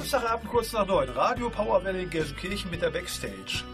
[0.00, 1.10] Samstagabend kurz nach neun.
[1.10, 3.64] Radio Powerwelle in Gelsenkirchen mit der Backstage.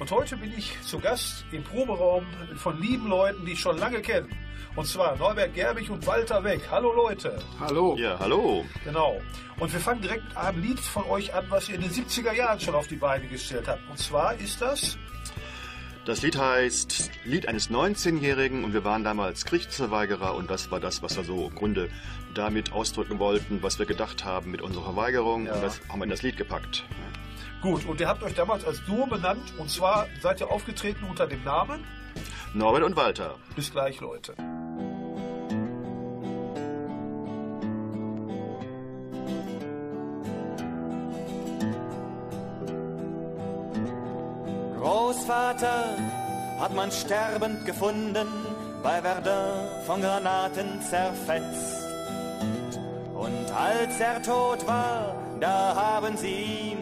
[0.00, 2.26] Und heute bin ich zu Gast im Proberaum
[2.56, 4.28] von lieben Leuten, die ich schon lange kenne.
[4.74, 6.62] Und zwar Norbert Gerbig und Walter Weg.
[6.68, 7.38] Hallo Leute.
[7.60, 7.94] Hallo.
[7.96, 8.64] Ja, hallo.
[8.84, 9.20] Genau.
[9.60, 12.32] Und wir fangen direkt mit einem Lied von euch an, was ihr in den 70er
[12.32, 13.88] Jahren schon auf die Beine gestellt habt.
[13.88, 14.98] Und zwar ist das
[16.06, 21.04] Das Lied heißt Lied eines 19-Jährigen und wir waren damals Gerichtsverweigerer und das war das,
[21.04, 21.88] was wir so im Grunde
[22.34, 25.54] damit ausdrücken wollten, was wir gedacht haben mit unserer Verweigerung Ja.
[25.54, 26.84] und das haben wir in das Lied gepackt.
[27.62, 27.84] gut.
[27.86, 29.52] Und ihr habt euch damals als Duo benannt.
[29.58, 31.84] Und zwar seid ihr aufgetreten unter dem Namen.
[32.54, 33.34] Norbert und Walter.
[33.54, 34.34] Bis gleich, Leute.
[44.78, 45.84] Großvater
[46.58, 48.26] hat man sterbend gefunden,
[48.82, 51.79] bei Verdun von Granaten zerfetzt.
[53.20, 56.78] Und als er tot war, da haben sie ihm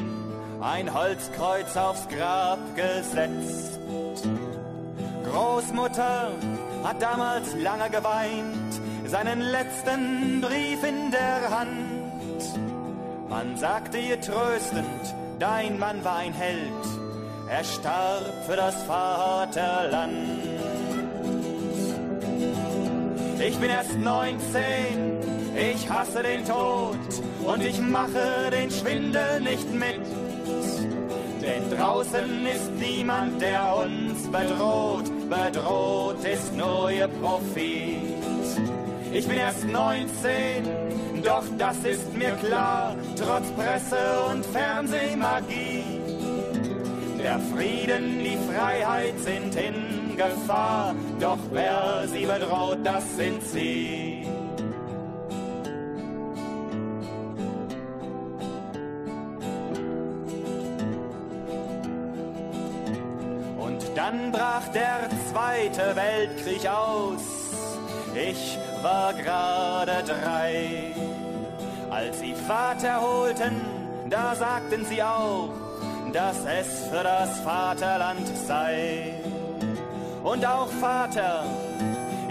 [0.61, 3.81] ein Holzkreuz aufs Grab gesetzt.
[5.33, 6.31] Großmutter
[6.85, 12.59] hat damals lange geweint, seinen letzten Brief in der Hand.
[13.29, 16.87] Man sagte ihr tröstend, dein Mann war ein Held,
[17.49, 20.13] er starb für das Vaterland.
[23.41, 26.99] Ich bin erst 19, ich hasse den Tod
[27.45, 30.01] und ich mache den Schwindel nicht mit.
[31.43, 37.99] Denn draußen ist niemand, der uns bedroht, bedroht ist nur ihr Profit.
[39.13, 43.97] Ich bin erst 19, doch das ist mir klar, trotz Presse
[44.31, 45.85] und Fernsehmagie.
[47.19, 54.38] Der Frieden, die Freiheit sind in Gefahr, doch wer sie bedroht, das sind sie.
[64.09, 67.21] Dann brach der Zweite Weltkrieg aus.
[68.15, 70.95] Ich war gerade drei.
[71.91, 73.61] Als sie Vater holten,
[74.09, 75.51] da sagten sie auch,
[76.13, 79.13] dass es für das Vaterland sei.
[80.23, 81.45] Und auch Vater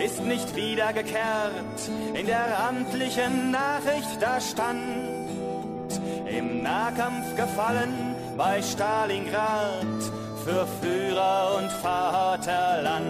[0.03, 1.79] ist nicht wiedergekehrt.
[2.13, 5.91] In der amtlichen Nachricht da stand,
[6.25, 9.85] im Nahkampf gefallen bei Stalingrad
[10.47, 13.05] für Führer und Vaterland.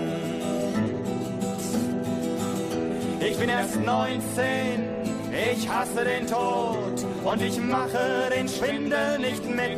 [3.19, 4.25] Ich bin erst 19,
[5.53, 9.77] ich hasse den Tod und ich mache den Schwindel nicht mit.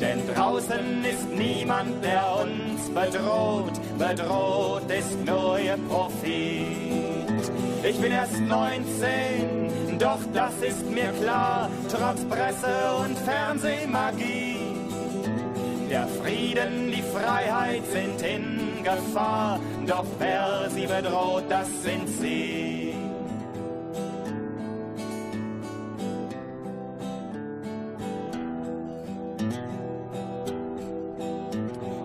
[0.00, 7.52] Denn draußen ist niemand, der uns bedroht, bedroht ist nur ihr Profit.
[7.82, 14.55] Ich bin erst 19, doch das ist mir klar, trotz Presse und Fernsehmagie.
[15.96, 22.94] Der Frieden, die Freiheit sind in Gefahr, doch wer sie bedroht, das sind sie.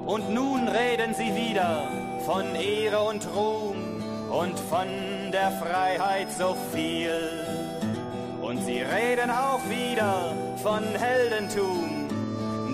[0.06, 1.90] Und nun reden sie wieder
[2.25, 3.75] von Ehre und Ruhm
[4.31, 4.88] und von
[5.34, 7.12] der Freiheit so viel.
[8.41, 12.08] Und sie reden auch wieder von Heldentum,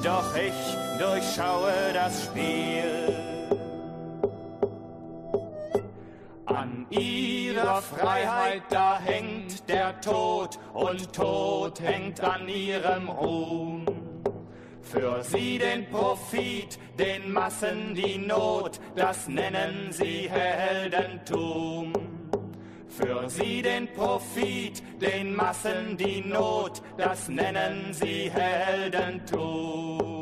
[0.04, 3.16] doch ich durchschaue das Spiel.
[6.46, 13.86] An ihrer Freiheit, da hängt der Tod und Tod hängt an ihrem Ruhm.
[14.82, 21.92] Für sie den Profit, den Massen die Not, das nennen sie Heldentum.
[22.88, 30.17] Für sie den Profit, den Massen die Not, das nennen sie Heldentum.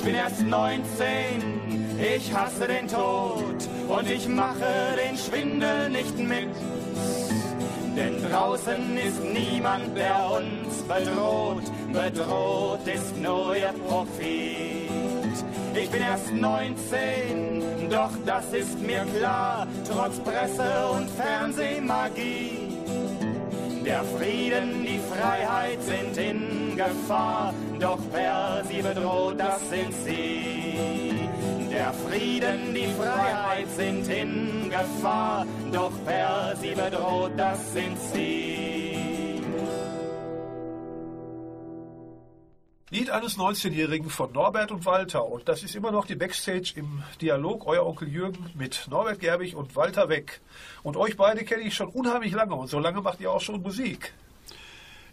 [0.00, 0.80] Ich bin erst 19,
[2.16, 6.48] ich hasse den Tod und ich mache den Schwindel nicht mit.
[7.94, 14.88] Denn draußen ist niemand, der uns bedroht, bedroht ist nur ihr Profit.
[15.74, 22.69] Ich bin erst 19, doch das ist mir klar, trotz Presse und Fernsehmagie.
[23.84, 31.28] Der Frieden, die Freiheit sind in Gefahr, doch wer sie bedroht, das sind sie.
[31.70, 38.79] Der Frieden, die Freiheit sind in Gefahr, doch wer sie bedroht, das sind sie.
[42.92, 45.24] Lied eines 19-Jährigen von Norbert und Walter.
[45.24, 47.64] Und das ist immer noch die Backstage im Dialog.
[47.64, 50.40] Euer Onkel Jürgen mit Norbert Gerbig und Walter Weg.
[50.82, 52.56] Und euch beide kenne ich schon unheimlich lange.
[52.56, 54.12] Und so lange macht ihr auch schon Musik.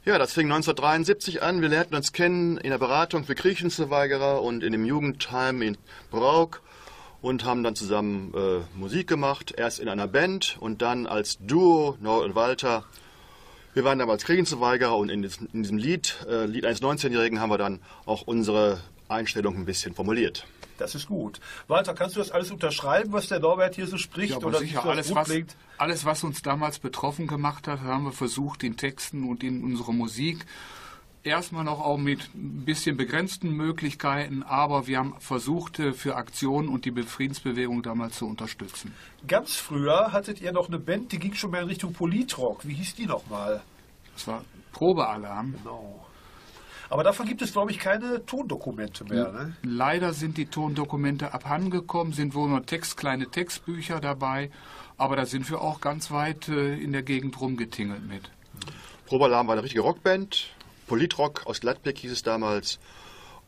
[0.05, 1.61] Ja, das fing 1973 an.
[1.61, 5.77] Wir lernten uns kennen in der Beratung für Kirchenverweigerer und in dem Jugendheim in
[6.09, 6.63] Brauk
[7.21, 9.53] und haben dann zusammen äh, Musik gemacht.
[9.55, 12.85] Erst in einer Band und dann als Duo, Norbert und Walter.
[13.77, 17.51] Wir waren damals Kriegensverweigerer und in diesem, in diesem Lied, äh, Lied eines 19-Jährigen, haben
[17.51, 20.47] wir dann auch unsere Einstellung ein bisschen formuliert.
[20.79, 21.39] Das ist gut.
[21.67, 24.31] Walter, kannst du das alles unterschreiben, was der Norbert hier so spricht?
[24.31, 25.31] Ja, aber oder sicher, so alles was,
[25.77, 29.93] alles, was uns damals betroffen gemacht hat, haben wir versucht, in Texten und in unserer
[29.93, 30.47] Musik
[31.27, 36.69] erstmal noch auch mit ein bisschen begrenzten Möglichkeiten, aber wir haben versucht, äh, für Aktionen
[36.69, 38.93] und die Friedensbewegung damals zu unterstützen.
[39.27, 42.67] Ganz früher hattet ihr noch eine Band, die ging schon mal in Richtung Politrock.
[42.67, 43.61] Wie hieß die nochmal?
[44.13, 45.53] Das war Probealarm.
[45.63, 46.05] Genau.
[46.89, 49.31] Aber davon gibt es, glaube ich, keine Tondokumente mehr.
[49.31, 49.53] Ne?
[49.63, 54.49] Leider sind die Tondokumente abhandengekommen, sind wohl nur Text, kleine Textbücher dabei,
[54.97, 58.31] aber da sind wir auch ganz weit äh, in der Gegend rumgetingelt mit.
[59.05, 60.49] Probealarm war eine richtige Rockband.
[60.87, 62.79] Politrock aus Gladbeck hieß es damals.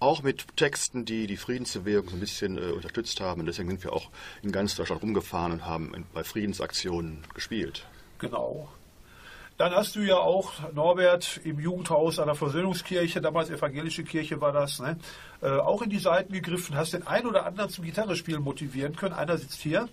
[0.01, 3.41] Auch mit Texten, die die Friedensbewegung so ein bisschen äh, unterstützt haben.
[3.41, 4.09] Und deswegen sind wir auch
[4.41, 7.85] in ganz Deutschland rumgefahren und haben in, bei Friedensaktionen gespielt.
[8.17, 8.69] Genau.
[9.57, 14.53] Dann hast du ja auch, Norbert, im Jugendhaus an der Versöhnungskirche, damals evangelische Kirche war
[14.53, 14.97] das, ne,
[15.41, 19.15] äh, auch in die Seiten gegriffen, hast den einen oder anderen zum Gitarrespielen motivieren können.
[19.15, 19.89] Einer sitzt hier.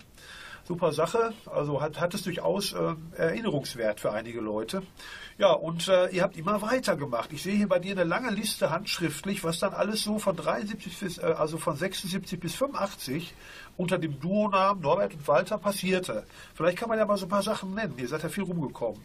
[0.63, 1.33] Super Sache.
[1.45, 4.83] Also hat, hat es durchaus äh, Erinnerungswert für einige Leute.
[5.39, 7.31] Ja, und äh, ihr habt immer weitergemacht.
[7.31, 10.97] Ich sehe hier bei dir eine lange Liste handschriftlich, was dann alles so von 73
[10.97, 13.35] bis, äh, also von 76 bis 85
[13.77, 16.25] unter dem Duonamen Norbert und Walter passierte.
[16.55, 17.93] Vielleicht kann man ja mal so ein paar Sachen nennen.
[17.97, 18.99] Ihr seid ja viel rumgekommen.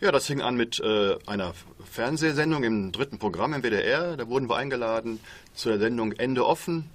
[0.00, 1.52] Ja, das fing an mit äh, einer
[1.88, 4.16] Fernsehsendung im dritten Programm im WDR.
[4.16, 5.20] Da wurden wir eingeladen
[5.54, 6.90] zu der Sendung Ende offen.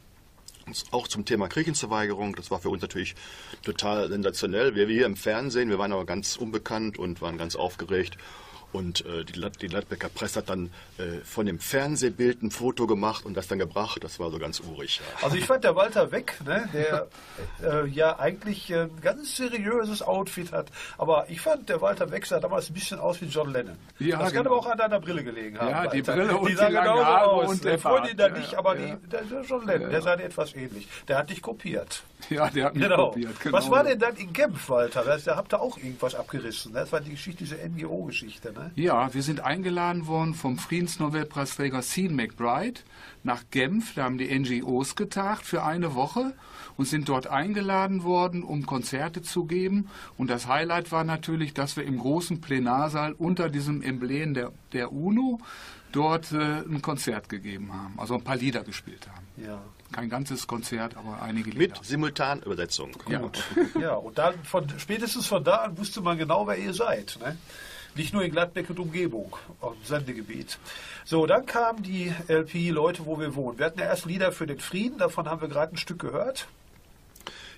[0.92, 2.36] Auch zum Thema Kirchenverweigerung.
[2.36, 3.16] Das war für uns natürlich
[3.64, 4.76] total sensationell.
[4.76, 8.18] Wir, wir hier im Fernsehen, wir waren aber ganz unbekannt und waren ganz aufgeregt.
[8.74, 13.26] Und äh, die, die Ladbecker Presse hat dann äh, von dem Fernsehbild ein Foto gemacht
[13.26, 14.04] und das dann gebracht.
[14.04, 15.00] Das war so ganz urig.
[15.00, 15.26] Ja.
[15.26, 17.08] Also ich fand der Walter Weg, ne, der
[17.64, 20.68] äh, ja eigentlich äh, ein ganz seriöses Outfit hat,
[20.98, 23.78] aber ich fand der Walter Weg sah damals ein bisschen aus wie John Lennon.
[24.00, 24.56] Ja, das kann genau.
[24.58, 25.70] aber auch an deiner Brille gelegen haben.
[25.70, 26.24] Ja, die Walter.
[26.24, 27.50] Brille und die sah die langen Haare aus.
[27.50, 28.96] und der Freundin da nicht, Ja, aber ja.
[28.96, 30.88] Die, der, der John Lennon, der sah dir etwas ähnlich.
[31.08, 32.04] Der hat dich kopiert.
[32.30, 33.10] Ja, der hat mich Genau.
[33.10, 33.40] kopiert.
[33.40, 33.58] Genau.
[33.58, 35.04] Was war denn dann in Genf, Walter?
[35.04, 36.74] Da, habt ihr auch irgendwas abgerissen.
[36.74, 36.80] ne?
[36.80, 38.52] Das war die Geschichte, diese NGO-Geschichte.
[38.54, 38.72] Ne?
[38.76, 42.82] Ja, wir sind eingeladen worden vom Friedensnobelpreisträger Sean McBride
[43.24, 43.94] nach Genf.
[43.96, 46.34] Da haben die NGOs getagt für eine Woche
[46.76, 49.88] und sind dort eingeladen worden, um Konzerte zu geben.
[50.18, 54.92] Und das Highlight war natürlich, dass wir im großen Plenarsaal unter diesem Emblem der, der
[54.92, 55.40] UNO
[55.92, 56.38] dort äh,
[56.68, 57.94] ein Konzert gegeben haben.
[57.98, 59.26] Also ein paar Lieder gespielt haben.
[59.38, 59.62] Ja.
[59.92, 61.76] Kein ganzes Konzert, aber einige Lieder.
[61.76, 62.92] Mit Simultanübersetzung.
[63.10, 63.22] Ja.
[63.80, 67.18] Ja, und dann von, spätestens von da an wusste man genau, wer ihr seid.
[67.22, 67.38] Ne?
[67.96, 70.58] Nicht nur in Gladbeck und Umgebung, auch im Sendegebiet.
[71.06, 73.58] So, dann kam die LP Leute, wo wir wohnen.
[73.60, 76.48] Wir hatten ja erst Lieder für den Frieden, davon haben wir gerade ein Stück gehört.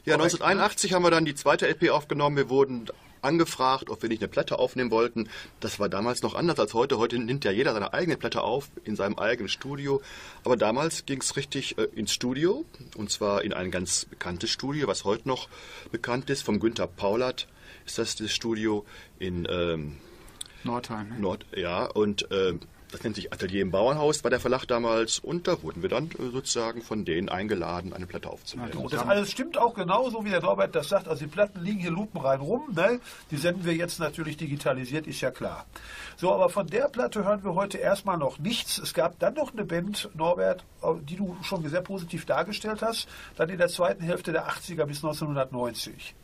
[0.05, 2.37] Ja, Korrekt, 1981 haben wir dann die zweite LP aufgenommen.
[2.37, 2.87] Wir wurden
[3.21, 5.29] angefragt, ob wir nicht eine Platte aufnehmen wollten.
[5.59, 6.97] Das war damals noch anders als heute.
[6.97, 10.01] Heute nimmt ja jeder seine eigene Platte auf in seinem eigenen Studio.
[10.43, 12.65] Aber damals ging es richtig äh, ins Studio.
[12.95, 15.49] Und zwar in ein ganz bekanntes Studio, was heute noch
[15.91, 16.43] bekannt ist.
[16.43, 17.47] Vom Günther Paulert
[17.85, 18.85] ist das das Studio
[19.19, 19.97] in ähm,
[20.63, 21.09] Nordheim.
[21.09, 21.19] ne?
[21.19, 21.45] Nord.
[21.55, 22.59] Ja, und ähm,
[22.91, 25.19] das nennt sich Atelier im Bauernhaus, war der Verlag damals.
[25.19, 28.71] Und da wurden wir dann äh, sozusagen von denen eingeladen, eine Platte aufzunehmen.
[28.73, 31.07] Ja, Und das alles stimmt auch genauso, wie der Norbert das sagt.
[31.07, 32.73] Also die Platten liegen hier lupenrein rum.
[32.75, 32.99] Ne?
[33.31, 35.65] Die senden wir jetzt natürlich digitalisiert, ist ja klar.
[36.17, 38.77] So, aber von der Platte hören wir heute erstmal noch nichts.
[38.77, 40.63] Es gab dann noch eine Band, Norbert,
[41.07, 45.03] die du schon sehr positiv dargestellt hast, dann in der zweiten Hälfte der 80er bis
[45.03, 46.15] 1990.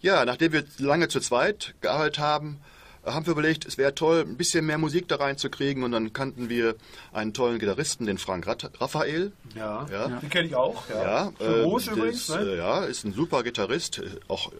[0.00, 2.60] Ja, nachdem wir lange zu zweit gearbeitet haben,
[3.06, 5.82] haben wir überlegt, es wäre toll, ein bisschen mehr Musik da reinzukriegen.
[5.84, 6.74] Und dann kannten wir
[7.12, 9.32] einen tollen Gitarristen, den Frank Raphael.
[9.54, 10.08] Ja, Ja.
[10.08, 10.88] den kenne ich auch.
[10.88, 12.28] Ja, Ja, Für äh, Groß das, übrigens.
[12.30, 12.36] Ne?
[12.36, 14.50] äh, ja, ist ein super Gitarrist, äh, auch.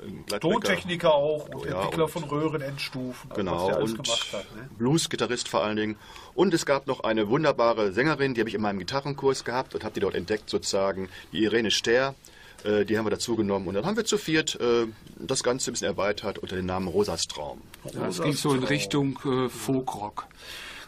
[0.41, 3.31] Tontechniker auch und Ja, Entwickler und- von Röhrenendstufen.
[3.31, 4.57] also Genau, was der alles und hat.
[4.57, 4.69] Ne?
[4.79, 5.97] Blues-Gitarrist vor allen Dingen.
[6.35, 9.85] Und es gab noch eine wunderbare Sängerin, die habe ich in meinem Gitarrenkurs gehabt und
[9.85, 12.15] habe die dort entdeckt, sozusagen, die Irene Ster.
[12.64, 14.87] Äh, Die haben wir dazu genommen und dann haben wir zu viert äh,
[15.18, 17.61] das Ganze ein bisschen erweitert unter dem Namen Rosas Traum.
[17.92, 20.26] Ja, es ging so in Richtung äh, Folkrock.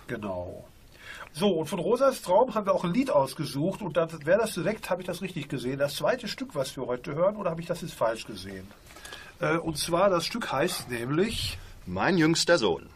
[0.07, 0.67] Genau.
[1.33, 4.55] So, und von Rosas Traum haben wir auch ein Lied ausgesucht und dann wäre das
[4.55, 7.61] direkt, habe ich das richtig gesehen, das zweite Stück, was wir heute hören, oder habe
[7.61, 8.67] ich das jetzt falsch gesehen?
[9.41, 12.89] Äh, und zwar, das Stück heißt nämlich Mein jüngster Sohn.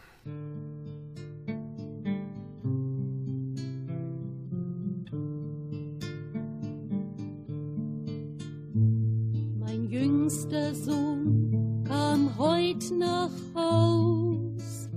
[10.51, 14.89] der Sohn kam heut nach Haus.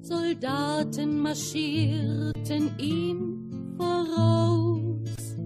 [0.00, 5.36] Soldaten marschierten ihm voraus.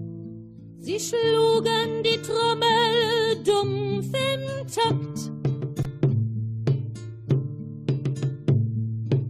[0.79, 5.31] Sie schlugen die Trommel dumpf im Takt.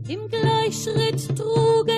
[0.08, 1.95] Im Gleichschritt trugen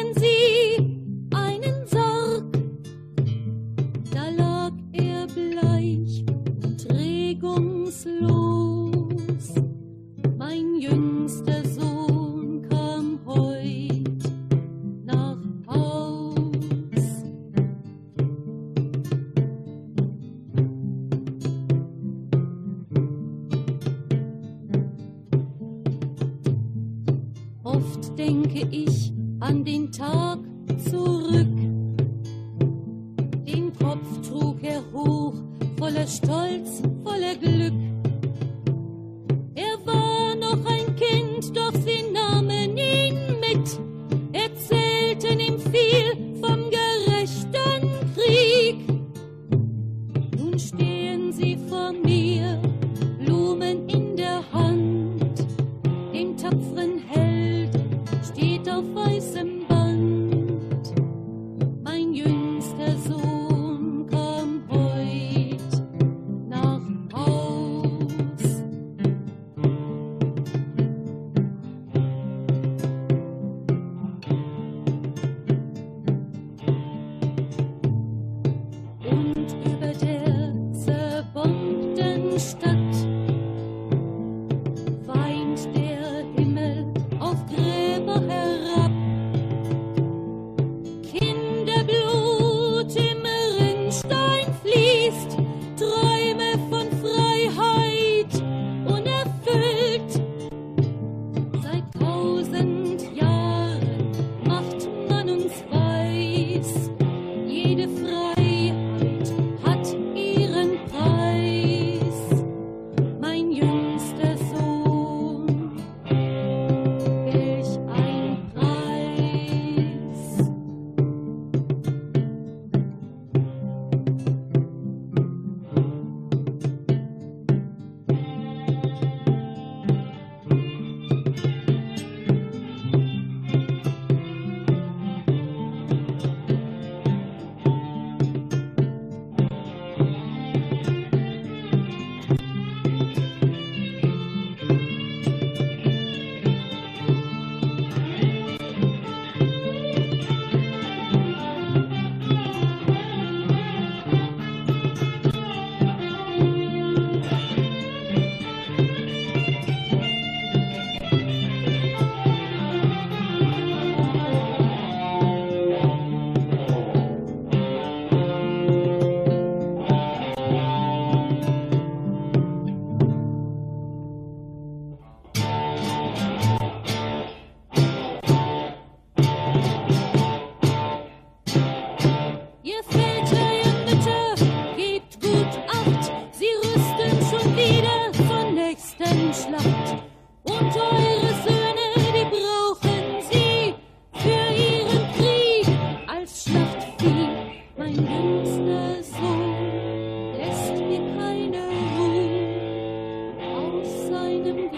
[204.47, 204.77] Zu.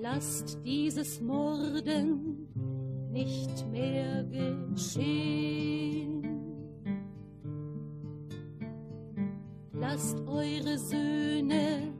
[0.00, 2.48] Lasst dieses Morden
[3.10, 6.22] nicht mehr geschehen.
[9.72, 11.94] Lasst eure Söhne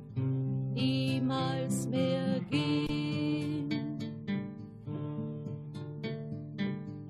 [0.75, 3.69] niemals mehr gehen.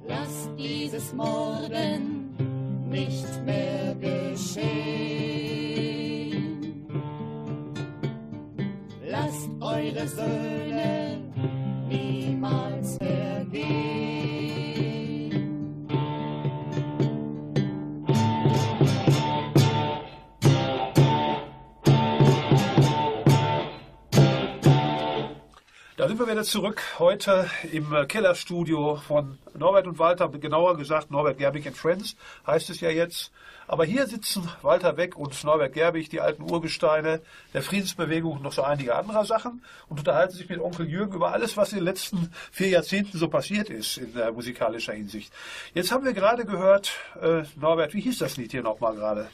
[0.07, 2.06] Lasst dieses Morden
[26.57, 32.17] zurück heute im äh, Kellerstudio von Norbert und Walter, genauer gesagt Norbert Gerbig and Friends
[32.47, 33.31] heißt es ja jetzt.
[33.67, 37.21] Aber hier sitzen Walter Beck und Norbert Gerbig, die alten Urgesteine
[37.53, 41.35] der Friedensbewegung und noch so einige andere Sachen und unterhalten sich mit Onkel Jürgen über
[41.35, 45.31] alles, was in den letzten vier Jahrzehnten so passiert ist in äh, musikalischer Hinsicht.
[45.75, 49.29] Jetzt haben wir gerade gehört, äh, Norbert, wie hieß das Lied hier nochmal gerade?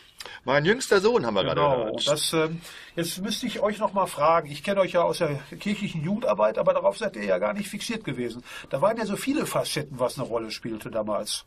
[0.45, 1.76] Mein jüngster Sohn haben wir gerade Genau.
[1.85, 2.07] gehört.
[2.07, 2.61] Das, ähm,
[2.97, 4.50] jetzt müsste ich euch noch mal fragen.
[4.50, 7.69] Ich kenne euch ja aus der kirchlichen Jugendarbeit, aber darauf seid ihr ja gar nicht
[7.69, 8.43] fixiert gewesen.
[8.71, 11.45] Da waren ja so viele Facetten, was eine Rolle spielte damals.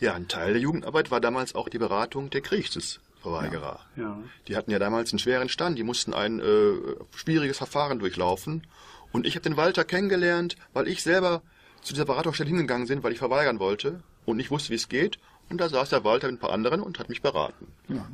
[0.00, 3.80] Ja, ein Teil der Jugendarbeit war damals auch die Beratung der Kriegsverweigerer.
[3.96, 4.18] Ja.
[4.46, 6.72] Die hatten ja damals einen schweren Stand, die mussten ein äh,
[7.16, 8.66] schwieriges Verfahren durchlaufen.
[9.12, 11.42] Und ich habe den Walter kennengelernt, weil ich selber
[11.82, 15.18] zu dieser Beratungsstelle hingegangen bin, weil ich verweigern wollte und nicht wusste, wie es geht.
[15.50, 17.68] Und da saß der Walter mit ein paar anderen und hat mich beraten.
[17.88, 18.06] Ja,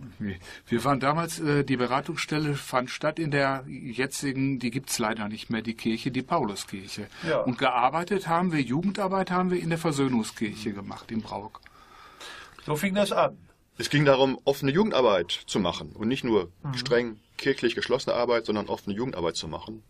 [0.69, 5.51] wir- waren damals, äh, die Beratungsstelle fand statt in der jetzigen, die gibt's leider nicht
[5.51, 7.09] mehr, die Kirche, die Pauluskirche.
[7.29, 7.41] Ja.
[7.41, 11.61] Und gearbeitet haben wir, Jugendarbeit haben wir in der Versöhnungskirche gemacht, in Brauk.
[12.67, 13.37] So fing das an.
[13.79, 18.69] Es ging darum, offene Jugendarbeit zu machen und nicht nur streng kirchlich geschlossene Arbeit, sondern
[18.69, 19.83] offene Jugendarbeit zu machen.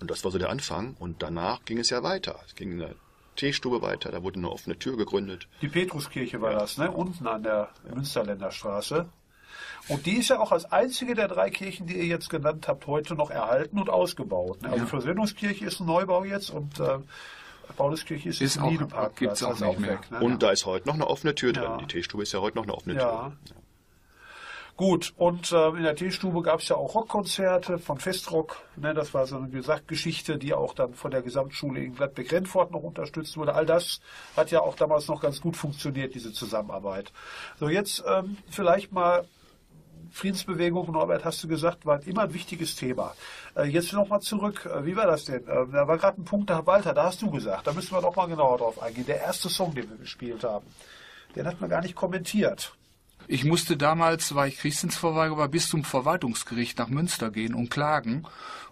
[0.00, 0.96] Und das war so der Anfang.
[0.98, 2.40] Und danach ging es ja weiter.
[2.46, 2.94] Es ging in der
[3.38, 5.48] Teestube weiter, da wurde eine offene Tür gegründet.
[5.62, 6.90] Die Petruskirche war das, ne?
[6.90, 9.06] Unten an der Münsterländer Straße.
[9.88, 12.86] Und die ist ja auch als einzige der drei Kirchen, die ihr jetzt genannt habt,
[12.86, 14.60] heute noch erhalten und ausgebaut.
[14.62, 14.68] Ne?
[14.70, 16.98] Also Versöhnungskirche ist ein Neubau jetzt und äh,
[17.76, 20.00] Pauluskirche ist, Ist ein auch- gibt's auch also nicht mehr.
[20.10, 20.20] ne?
[20.20, 21.64] Und da ist heute noch eine offene Tür drin.
[21.64, 21.76] Ja.
[21.78, 23.32] Die Teestube ist ja heute noch eine offene Ja.
[23.46, 23.56] Tür.
[24.78, 28.58] Gut, und äh, in der Teestube gab es ja auch Rockkonzerte von Festrock.
[28.76, 29.48] Ne, das war so eine
[29.88, 33.56] Geschichte, die auch dann von der Gesamtschule in Gladbeck-Rennfort noch unterstützt wurde.
[33.56, 34.00] All das
[34.36, 37.12] hat ja auch damals noch ganz gut funktioniert, diese Zusammenarbeit.
[37.58, 39.24] So, jetzt ähm, vielleicht mal
[40.12, 43.16] Friedensbewegung, Norbert, hast du gesagt, war immer ein wichtiges Thema.
[43.56, 44.64] Äh, jetzt nochmal zurück.
[44.64, 45.42] Äh, wie war das denn?
[45.48, 48.00] Äh, da war gerade ein Punkt, da Walter, da hast du gesagt, da müssen wir
[48.00, 49.06] noch mal genauer drauf eingehen.
[49.06, 50.66] Der erste Song, den wir gespielt haben,
[51.34, 52.77] den hat man gar nicht kommentiert.
[53.30, 58.26] Ich musste damals, weil ich Kriegsdienstverweigerer war, bis zum Verwaltungsgericht nach Münster gehen und klagen.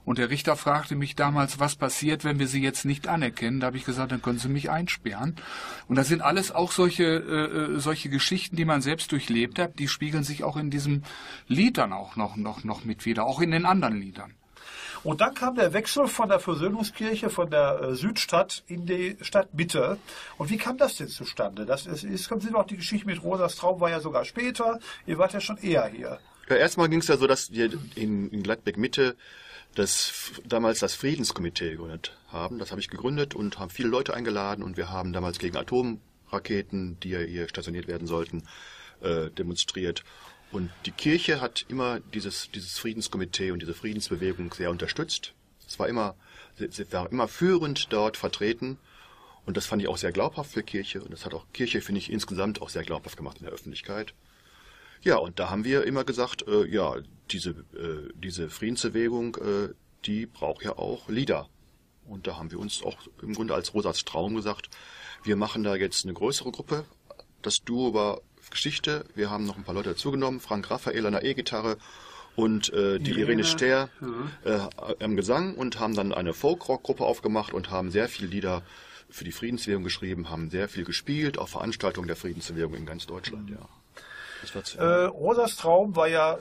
[0.06, 3.60] Und der Richter fragte mich damals, was passiert, wenn wir sie jetzt nicht anerkennen.
[3.60, 5.36] Da habe ich gesagt, dann können sie mich einsperren.
[5.88, 9.78] Und das sind alles auch solche, äh, äh, solche Geschichten, die man selbst durchlebt hat.
[9.78, 11.02] Die spiegeln sich auch in diesem
[11.48, 14.32] Lied dann auch noch, noch, noch mit wieder, auch in den anderen Liedern.
[15.06, 19.98] Und dann kam der Wechsel von der Versöhnungskirche, von der äh, Südstadt in die Stadtmitte.
[20.36, 21.64] Und wie kam das denn zustande?
[21.64, 24.80] Das ist, ist kommt auch die Geschichte mit Rosas Traum war ja sogar später.
[25.06, 26.18] Ihr wart ja schon eher hier.
[26.48, 29.14] Ja, erstmal ging es ja so, dass wir in, in Gladbeck Mitte
[29.76, 30.12] das
[30.44, 32.58] damals das Friedenskomitee gegründet haben.
[32.58, 36.98] Das habe ich gegründet und haben viele Leute eingeladen und wir haben damals gegen Atomraketen,
[36.98, 38.42] die ja hier stationiert werden sollten,
[39.02, 40.02] äh, demonstriert.
[40.52, 45.34] Und die Kirche hat immer dieses, dieses Friedenskomitee und diese Friedensbewegung sehr unterstützt.
[45.66, 46.14] Es war immer,
[46.56, 48.78] sie, war immer führend dort vertreten.
[49.44, 51.02] Und das fand ich auch sehr glaubhaft für Kirche.
[51.02, 54.14] Und das hat auch Kirche, finde ich, insgesamt auch sehr glaubhaft gemacht in der Öffentlichkeit.
[55.02, 56.96] Ja, und da haben wir immer gesagt, äh, ja,
[57.30, 61.48] diese, äh, diese Friedensbewegung, äh, die braucht ja auch Lieder.
[62.06, 64.70] Und da haben wir uns auch im Grunde als Rosas Traum gesagt,
[65.22, 66.84] wir machen da jetzt eine größere Gruppe.
[67.42, 69.04] Das Duo war Geschichte.
[69.14, 70.40] Wir haben noch ein paar Leute dazugenommen.
[70.40, 71.76] Frank Raphael an der E-Gitarre
[72.36, 73.20] und äh, die Irene.
[73.22, 73.88] Irene Ster
[74.44, 74.58] äh,
[75.04, 78.62] am Gesang und haben dann eine Folk-Rock-Gruppe aufgemacht und haben sehr viele Lieder
[79.08, 83.50] für die Friedensbewegung geschrieben, haben sehr viel gespielt auf Veranstaltungen der Friedensbewegung in ganz Deutschland,
[83.50, 83.58] ja.
[84.52, 86.38] War zu- Äh, Rosas Traum war ja,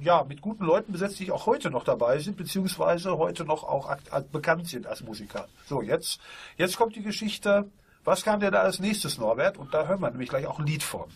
[0.00, 3.96] ja mit guten Leuten besetzt, die auch heute noch dabei sind, beziehungsweise heute noch auch
[4.32, 5.48] bekannt sind als Musiker.
[5.66, 6.20] So, jetzt,
[6.56, 7.70] jetzt kommt die Geschichte.
[8.10, 9.56] Was kam denn da als nächstes, Norbert?
[9.56, 11.08] Und da hören wir nämlich gleich auch ein Lied von.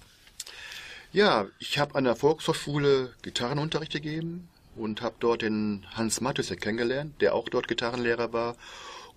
[1.10, 7.20] Ja, ich habe an der Volkshochschule Gitarrenunterricht gegeben und habe dort den Hans Matthäus kennengelernt,
[7.20, 8.54] der auch dort Gitarrenlehrer war.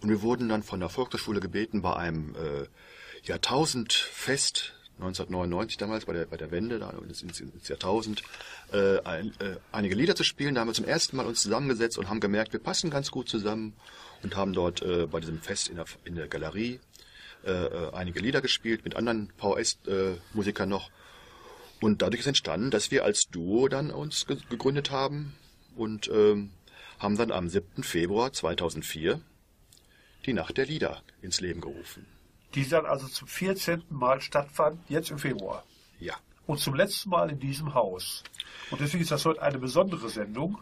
[0.02, 2.66] Und wir wurden dann von der Volkshochschule gebeten, bei einem äh,
[3.28, 8.24] Jahrtausendfest 1999 damals, bei der, bei der Wende, da ins, ins Jahrtausend,
[8.74, 10.56] äh, ein, äh, einige Lieder zu spielen.
[10.56, 13.30] Da haben wir zum ersten Mal uns zusammengesetzt und haben gemerkt, wir passen ganz gut
[13.30, 13.76] zusammen
[14.24, 16.80] und haben dort äh, bei diesem Fest in der, in der Galerie
[17.46, 20.90] äh, äh, einige Lieder gespielt mit anderen VS-Musikern noch.
[21.80, 25.36] Und dadurch ist entstanden, dass wir als Duo dann uns ge gegründet haben
[25.76, 26.52] und ähm,
[27.00, 27.84] haben dann am 7.
[27.84, 29.22] Februar 2004
[30.26, 32.06] die Nacht der Lieder ins Leben gerufen.
[32.56, 33.84] Die dann also zum 14.
[33.90, 35.64] Mal stattfand, jetzt im Februar.
[36.00, 36.16] Ja.
[36.48, 38.24] Und zum letzten Mal in diesem Haus.
[38.72, 40.58] Und deswegen ist das heute eine besondere Sendung.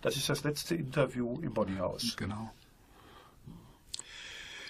[0.00, 2.16] Das ist das letzte Interview im Bonnyhaus.
[2.16, 2.52] Genau.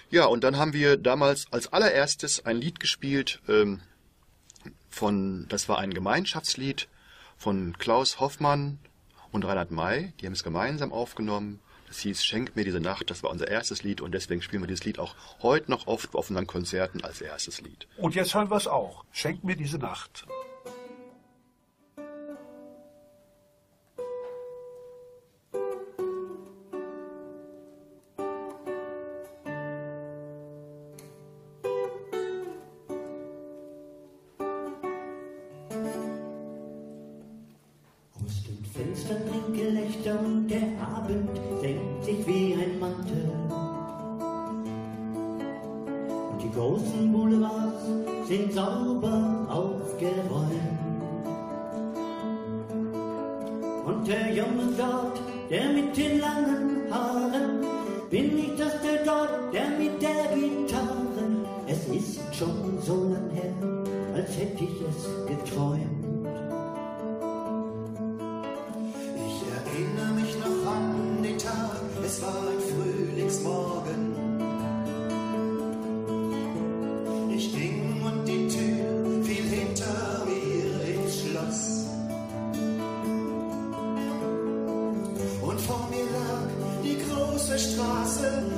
[0.09, 3.81] Ja, und dann haben wir damals als allererstes ein Lied gespielt ähm,
[4.89, 6.87] von, das war ein Gemeinschaftslied
[7.37, 8.79] von Klaus Hoffmann
[9.31, 10.13] und Reinhard May.
[10.19, 11.59] Die haben es gemeinsam aufgenommen.
[11.87, 13.09] Das hieß Schenk mir diese Nacht.
[13.09, 16.15] Das war unser erstes Lied und deswegen spielen wir dieses Lied auch heute noch oft
[16.15, 17.87] auf unseren Konzerten als erstes Lied.
[17.97, 19.05] Und jetzt hören wir es auch.
[19.11, 20.25] Schenk mir diese Nacht.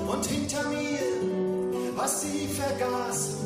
[0.08, 1.00] Und hinter mir,
[1.96, 3.39] was sie vergaß,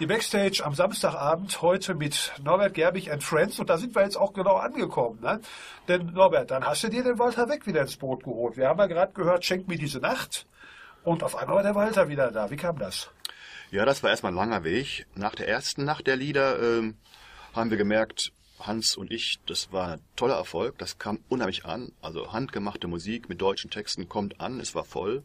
[0.00, 4.16] Die Backstage am Samstagabend heute mit Norbert Gerbig and Friends und da sind wir jetzt
[4.16, 5.18] auch genau angekommen.
[5.20, 5.40] Ne?
[5.88, 8.56] Denn Norbert, dann hast du dir den Walter Weg wieder ins Boot geholt.
[8.56, 10.46] Wir haben ja gerade gehört, schenk mir diese Nacht
[11.02, 12.48] und auf einmal war der Walter wieder da.
[12.48, 13.10] Wie kam das?
[13.72, 15.04] Ja, das war erstmal ein langer Weg.
[15.16, 16.96] Nach der ersten Nacht der Lieder ähm,
[17.52, 18.30] haben wir gemerkt,
[18.60, 20.78] Hans und ich, das war ein toller Erfolg.
[20.78, 21.90] Das kam unheimlich an.
[22.02, 24.60] Also handgemachte Musik mit deutschen Texten kommt an.
[24.60, 25.24] Es war voll.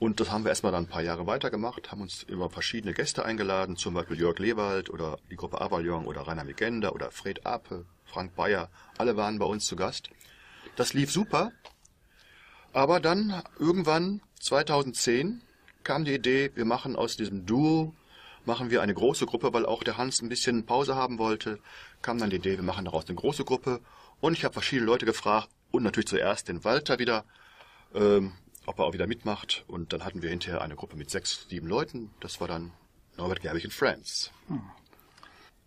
[0.00, 3.22] Und das haben wir erstmal dann ein paar Jahre weitergemacht, haben uns über verschiedene Gäste
[3.22, 7.84] eingeladen, zum Beispiel Jörg Lewald oder die Gruppe Avalion oder Rainer Legender oder Fred Ape,
[8.06, 8.70] Frank Bayer.
[8.96, 10.08] Alle waren bei uns zu Gast.
[10.76, 11.52] Das lief super.
[12.72, 15.42] Aber dann irgendwann 2010
[15.84, 17.94] kam die Idee, wir machen aus diesem Duo,
[18.46, 21.58] machen wir eine große Gruppe, weil auch der Hans ein bisschen Pause haben wollte.
[22.00, 23.80] Kam dann die Idee, wir machen daraus eine große Gruppe.
[24.22, 27.26] Und ich habe verschiedene Leute gefragt und natürlich zuerst den Walter wieder,
[27.94, 28.32] ähm,
[28.66, 29.64] ob er auch wieder mitmacht.
[29.66, 32.10] Und dann hatten wir hinterher eine Gruppe mit sechs, sieben Leuten.
[32.20, 32.72] Das war dann
[33.16, 34.30] Norbert Gerbig and Friends.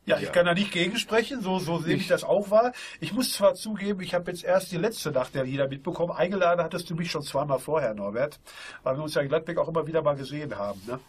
[0.06, 2.74] Ja, ich kann da nicht gegensprechen, so, so sehe ich das auch wahr.
[3.00, 6.12] Ich muss zwar zugeben, ich habe jetzt erst die letzte Nacht der Lieder mitbekommen.
[6.12, 8.40] Eingeladen hattest du mich schon zweimal vorher, Norbert,
[8.84, 10.82] weil wir uns ja in Gladbeck auch immer wieder mal gesehen haben.
[10.86, 11.00] Ne?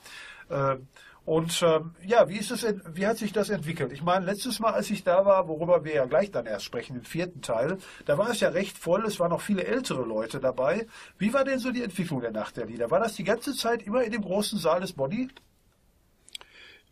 [0.48, 0.86] Ähm,
[1.24, 3.92] und ähm, ja, wie ist es, wie hat sich das entwickelt?
[3.92, 6.96] Ich meine, letztes Mal, als ich da war, worüber wir ja gleich dann erst sprechen,
[6.96, 10.38] im vierten Teil, da war es ja recht voll, es waren noch viele ältere Leute
[10.38, 10.86] dabei.
[11.18, 12.90] Wie war denn so die Entwicklung der Nacht der Lieder?
[12.90, 15.28] War das die ganze Zeit immer in dem großen Saal des Body?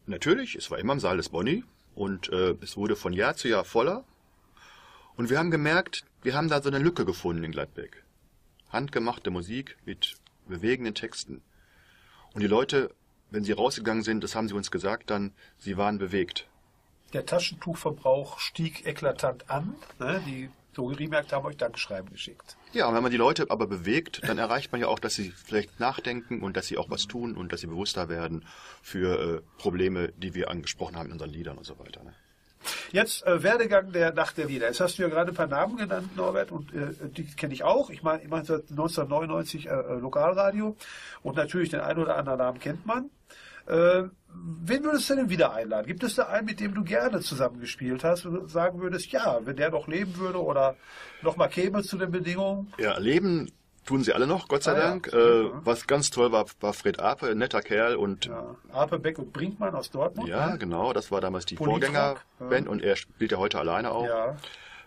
[0.06, 1.62] Natürlich, es war immer im Saal des Bonny
[1.94, 4.04] und äh, es wurde von Jahr zu Jahr voller.
[5.14, 8.02] Und wir haben gemerkt, wir haben da so eine Lücke gefunden in Gladbeck.
[8.70, 10.16] Handgemachte Musik mit
[10.48, 11.42] bewegenden Texten.
[12.32, 12.94] Und die Leute,
[13.32, 16.46] wenn sie rausgegangen sind, das haben sie uns gesagt, dann, sie waren bewegt.
[17.12, 19.74] Der Taschentuchverbrauch stieg eklatant an.
[19.98, 20.22] Ne?
[20.26, 22.56] Die Drogeriemärkte haben euch Dankschreiben geschickt.
[22.72, 25.30] Ja, und wenn man die Leute aber bewegt, dann erreicht man ja auch, dass sie
[25.30, 28.46] vielleicht nachdenken und dass sie auch was tun und dass sie bewusster werden
[28.80, 32.02] für äh, Probleme, die wir angesprochen haben in unseren Liedern und so weiter.
[32.02, 32.14] Ne?
[32.92, 34.66] Jetzt äh, Werdegang der Nacht der Lieder.
[34.66, 37.64] Jetzt hast du ja gerade ein paar Namen genannt, Norbert, und äh, die kenne ich
[37.64, 37.90] auch.
[37.90, 40.76] Ich meine, ich mein, seit 1999 äh, äh, Lokalradio
[41.22, 43.10] und natürlich den einen oder anderen Namen kennt man.
[43.66, 44.04] Äh,
[44.64, 45.86] wen würdest du denn wieder einladen?
[45.86, 49.56] Gibt es da einen, mit dem du gerne zusammengespielt hast und sagen würdest, ja, wenn
[49.56, 50.76] der noch leben würde oder
[51.22, 52.72] noch mal käme zu den Bedingungen?
[52.78, 53.50] Ja, leben
[53.84, 55.06] tun sie alle noch, Gott sei Ah ja, Dank.
[55.06, 55.18] super.
[55.18, 59.18] Äh, was ganz toll war, war Fred Ape, ein netter Kerl und Ja, Ape, Beck
[59.18, 60.28] und Brinkmann aus Dortmund.
[60.28, 60.58] ja, ne?
[60.58, 64.06] genau, das war damals die Vorgängerband und er spielt ja heute alleine auch.
[64.06, 64.36] ja.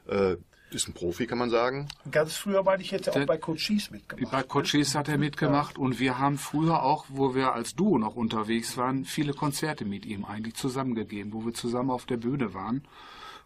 [0.08, 0.38] Äh,
[0.72, 1.88] ist ein Profi, kann man sagen.
[2.12, 4.32] Ganz früher meine ich, hätte auch Der- bei Cochise mitgemacht.
[4.32, 8.16] Bei Cochise hat er mitgemacht und wir haben früher auch, wo wir als Duo noch
[8.16, 12.84] unterwegs waren, viele Konzerte mit ihm eigentlich zusammengegeben, wo wir zusammen auf der Bühne waren.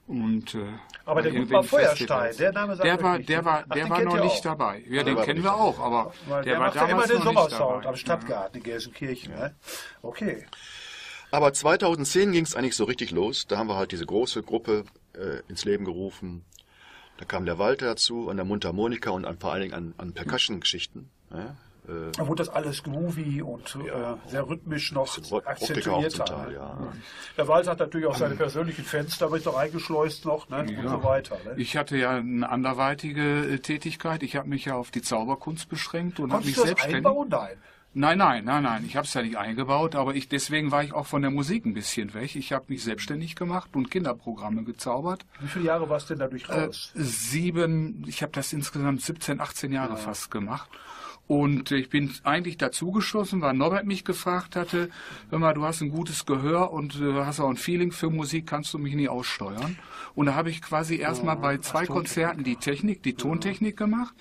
[0.07, 0.65] Und, äh,
[1.05, 4.01] Aber der Gutmann Feuerstein, der Name sagt der war, der war, Ach, der den war
[4.01, 4.41] noch nicht auch.
[4.41, 4.83] dabei.
[4.89, 7.17] Ja, den kennen nicht wir auch, aber Weil der, der, war ja immer damals den
[7.19, 7.89] noch nicht Sommersound dabei.
[7.89, 9.33] am Stadtgarten in Gelsenkirchen.
[9.35, 9.53] Ne?
[10.01, 10.45] Okay.
[11.29, 13.45] Aber 2010 ging es eigentlich so richtig los.
[13.45, 16.43] Da haben wir halt diese große Gruppe äh, ins Leben gerufen.
[17.19, 20.13] Da kam der Walter dazu, an der Mundharmonika und an, vor allen Dingen an, an
[20.13, 21.09] Percussion-Geschichten.
[21.31, 21.57] Ja?
[21.85, 24.13] Äh, Da wurde das alles groovy und Ja.
[24.13, 26.23] äh, sehr rhythmisch noch zum akzentuierter.
[26.23, 26.53] Teil, ne?
[26.53, 26.93] ja.
[27.35, 30.59] Der Walter hat natürlich auch seine persönlichen Fans damit noch eingeschleust noch ne?
[30.61, 31.35] und so weiter.
[31.43, 31.55] Ne?
[31.57, 33.21] Ich hatte ja eine anderweitige
[33.55, 34.23] äh, Tätigkeit.
[34.23, 37.05] Ich habe mich ja auf die Zauberkunst beschränkt und habe mich selbstständig.
[37.05, 37.27] einbauen?
[37.29, 37.57] Nein.
[37.93, 38.83] Nein, nein, nein, nein.
[38.85, 41.65] Ich habe es ja nicht eingebaut, aber ich deswegen war ich auch von der Musik
[41.65, 42.35] ein bisschen weg.
[42.35, 45.25] Ich habe mich selbstständig gemacht und Kinderprogramme gezaubert.
[45.39, 46.91] Wie viele Jahre warst du denn dadurch Äh, raus?
[46.95, 50.69] sieben, ich habe das insgesamt 17, 18 Jahre fast gemacht.
[51.25, 54.89] Und ich bin eigentlich dazugeschossen, weil Norbert mich gefragt hatte,
[55.29, 58.47] hör mal, du hast ein gutes Gehör und äh, hast auch ein Feeling für Musik,
[58.47, 59.77] kannst du mich nie aussteuern?
[60.15, 64.15] Und da habe ich quasi erstmal bei zwei Konzerten die Technik, die Tontechnik gemacht.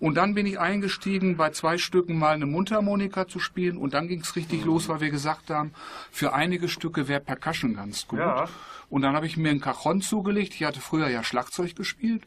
[0.00, 3.76] Und dann bin ich eingestiegen, bei zwei Stücken mal eine Mundharmonika zu spielen.
[3.76, 5.72] Und dann ging es richtig los, weil wir gesagt haben,
[6.10, 8.18] für einige Stücke wäre Percussion ganz gut.
[8.18, 8.48] Ja.
[8.88, 10.54] Und dann habe ich mir einen Cajon zugelegt.
[10.54, 12.24] Ich hatte früher ja Schlagzeug gespielt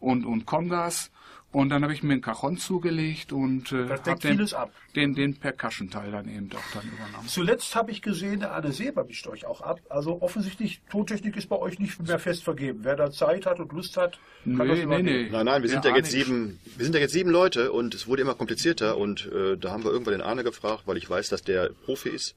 [0.00, 1.12] und, und Congas.
[1.54, 4.72] Und dann habe ich mir einen Cajon zugelegt und äh, Das habe den, vieles ab.
[4.96, 7.28] den, den Percussion-Teil dann eben auch dann übernommen.
[7.28, 9.80] Zuletzt habe ich gesehen, der Anne Seber mischt euch auch ab.
[9.88, 12.80] Also offensichtlich, Tontechnik ist bei euch nicht mehr fest vergeben.
[12.82, 15.22] Wer da Zeit hat und Lust hat, kann das Nee, nee, übernehmen.
[15.26, 15.30] nee.
[15.30, 17.94] Nein, nein, wir sind Der ja jetzt sieben, wir sind ja jetzt sieben Leute und
[17.94, 21.08] es wurde immer komplizierter und äh, da haben wir irgendwann den Arne gefragt, weil ich
[21.08, 22.34] weiß, dass der Profi ist.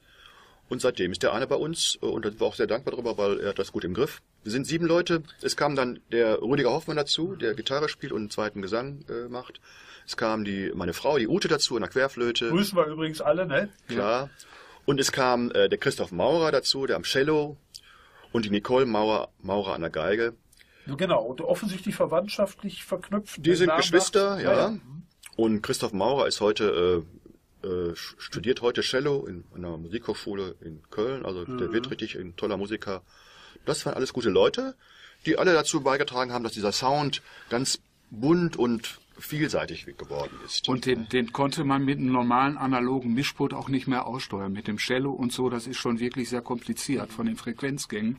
[0.69, 2.93] Und seitdem ist der Arne bei uns äh, und da sind wir auch sehr dankbar
[2.93, 4.21] drüber, weil er hat das gut im Griff.
[4.43, 5.23] Wir sind sieben Leute.
[5.41, 9.29] Es kam dann der Rüdiger Hoffmann dazu, der Gitarre spielt und einen zweiten Gesang äh,
[9.29, 9.61] macht.
[10.05, 12.49] Es kam die meine Frau, die Ute dazu, in der Querflöte.
[12.49, 13.69] Grüßen wir übrigens alle, ne?
[13.87, 14.29] Klar.
[14.85, 17.57] Und es kam äh, der Christoph Maurer dazu, der am Cello
[18.31, 20.33] und die Nicole Maurer, Maurer an der Geige.
[20.85, 23.45] Genau, und offensichtlich verwandtschaftlich verknüpft.
[23.45, 24.77] Die sind Geschwister, nach- ja.
[25.35, 27.03] Und Christoph Maurer ist heute
[27.63, 31.25] äh, studiert heute Cello in einer Musikhochschule in Köln.
[31.25, 33.01] Also der wird richtig ein toller Musiker.
[33.65, 34.75] Das waren alles gute Leute,
[35.25, 37.79] die alle dazu beigetragen haben, dass dieser Sound ganz
[38.11, 40.67] bunt und vielseitig geworden ist.
[40.69, 44.51] Und den, den konnte man mit einem normalen analogen Mischpult auch nicht mehr aussteuern.
[44.51, 48.17] Mit dem Cello und so, das ist schon wirklich sehr kompliziert von den Frequenzgängen.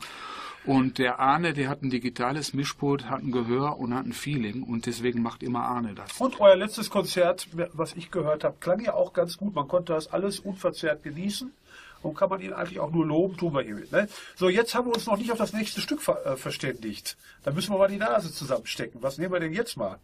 [0.65, 4.63] Und der Arne, der hat ein digitales Mischpult, hat ein Gehör und hat ein Feeling
[4.63, 6.21] und deswegen macht immer Arne das.
[6.21, 9.55] Und euer letztes Konzert, was ich gehört habe, klang ja auch ganz gut.
[9.55, 11.53] Man konnte das alles unverzerrt genießen.
[12.01, 13.91] Und kann man ihn eigentlich auch nur loben, tun wir hiermit.
[13.91, 14.09] Ne?
[14.37, 17.17] So, jetzt haben wir uns noch nicht auf das nächste Stück ver äh, verständigt.
[17.43, 19.03] Da müssen wir mal die Nase zusammenstecken.
[19.03, 19.99] Was nehmen wir denn jetzt mal?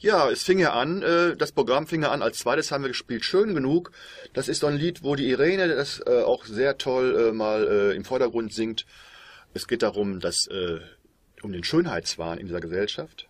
[0.00, 2.88] Ja, es fing ja an, äh, das Programm fing ja an, als zweites haben wir
[2.88, 3.92] gespielt, schön genug.
[4.32, 7.68] Das ist so ein Lied, wo die Irene das äh, auch sehr toll äh, mal
[7.68, 8.86] äh, im Vordergrund singt.
[9.52, 10.80] Es geht darum, dass äh,
[11.42, 13.28] um den Schönheitswahn in dieser Gesellschaft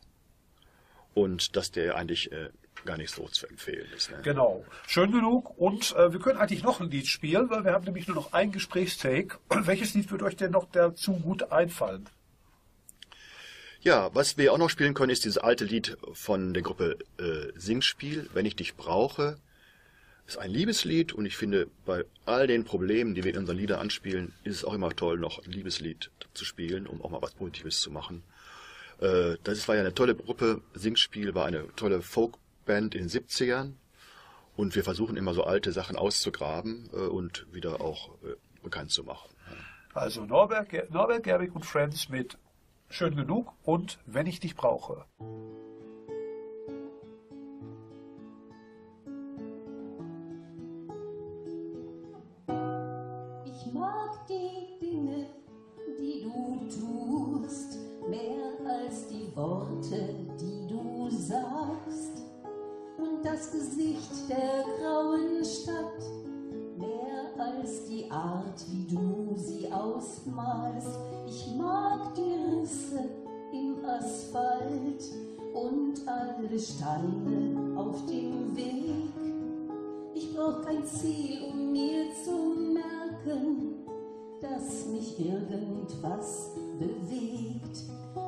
[1.12, 2.50] und dass der eigentlich äh,
[2.84, 4.10] gar nicht so zu empfehlen ist.
[4.12, 4.18] Ne?
[4.22, 4.64] Genau.
[4.86, 5.58] Schön genug.
[5.58, 8.32] Und äh, wir können eigentlich noch ein Lied spielen, weil wir haben nämlich nur noch
[8.32, 9.38] ein Gesprächstake.
[9.48, 12.08] Welches Lied wird euch denn noch dazu gut einfallen?
[13.82, 17.50] Ja, was wir auch noch spielen können, ist dieses alte Lied von der Gruppe äh,
[17.58, 19.38] Singspiel, Wenn ich dich brauche.
[20.26, 23.80] Ist ein Liebeslied und ich finde, bei all den Problemen, die wir in unseren Liedern
[23.80, 27.32] anspielen, ist es auch immer toll, noch ein Liebeslied zu spielen, um auch mal was
[27.32, 28.22] Positives zu machen.
[29.00, 30.60] Äh, das war ja eine tolle Gruppe.
[30.74, 33.72] Singspiel war eine tolle Folkband in den 70ern
[34.56, 39.04] und wir versuchen immer so alte Sachen auszugraben äh, und wieder auch äh, bekannt zu
[39.04, 39.30] machen.
[39.94, 42.36] Also Norbert, Norbert Gerbig und Friends mit
[42.92, 45.04] Schön genug und Wenn ich dich brauche.
[53.44, 55.26] Ich mag die Dinge,
[56.00, 62.24] die du tust, mehr als die Worte, die du sagst.
[62.98, 66.19] Und das Gesicht der grauen Stadt,
[67.58, 70.98] als die Art, wie du sie ausmalst.
[71.26, 73.08] Ich mag die Risse
[73.52, 75.02] im Asphalt
[75.54, 79.10] und alle Steine auf dem Weg.
[80.14, 83.74] Ich brauch kein Ziel, um mir zu merken,
[84.40, 87.84] dass mich irgendwas bewegt.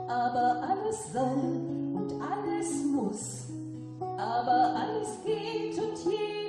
[0.09, 1.61] Aber alles soll
[1.95, 3.47] und alles muss,
[4.01, 6.42] aber alles geht und jeder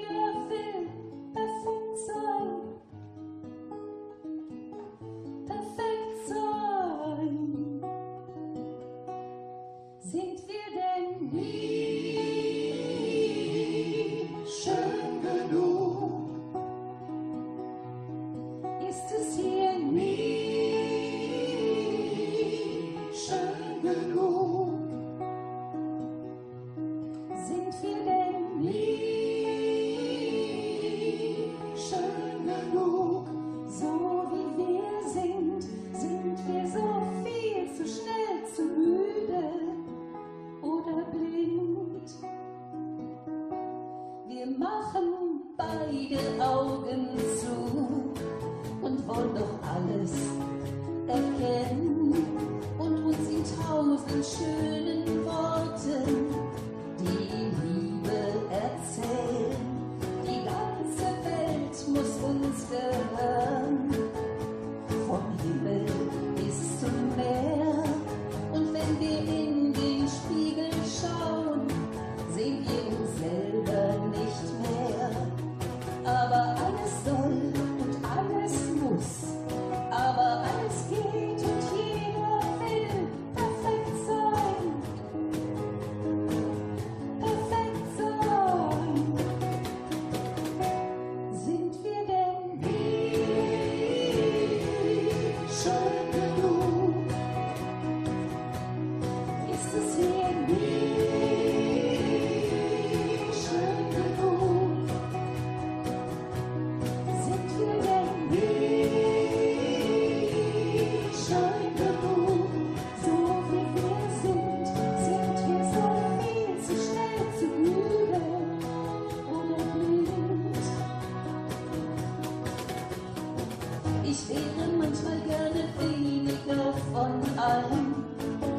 [127.37, 127.63] us.
[127.65, 128.52] Uh,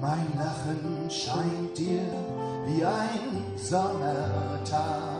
[0.00, 2.00] Mein Lachen scheint dir
[2.66, 5.19] wie ein Sommertag.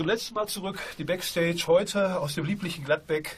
[0.00, 3.36] Zum letzten Mal zurück die Backstage heute aus dem lieblichen Gladbeck.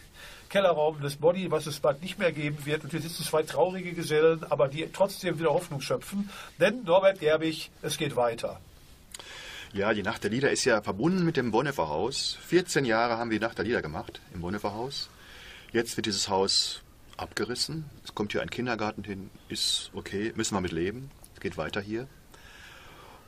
[0.48, 2.84] Kellerraum des Body, was es bald nicht mehr geben wird.
[2.84, 6.30] Und hier sitzen zwei traurige Gesellen, aber die trotzdem wieder Hoffnung schöpfen.
[6.60, 8.60] Denn Norbert Gerbig, es geht weiter.
[9.72, 12.38] Ja, die Nacht der Lieder ist ja verbunden mit dem Bonhoeffer Haus.
[12.46, 15.10] 14 Jahre haben wir die Nacht der Lieder gemacht im Bonhoeffer Haus.
[15.72, 16.82] Jetzt wird dieses Haus
[17.16, 17.86] abgerissen.
[18.04, 19.30] Es kommt hier ein Kindergarten hin.
[19.48, 21.10] Ist okay, müssen wir mit leben.
[21.34, 22.06] Es geht weiter hier.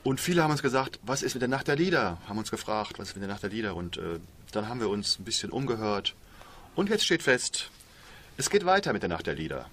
[0.05, 2.19] Und viele haben uns gesagt, was ist mit der Nacht der Lieder?
[2.29, 3.75] Haben uns gefragt, was ist mit der Nacht der Lieder?
[3.75, 4.19] Und äh,
[4.51, 6.13] dann haben wir uns ein bisschen umgehört.
[6.75, 7.71] Und jetzt steht fest,
[8.37, 9.65] es geht weiter mit der Nacht der Lieder.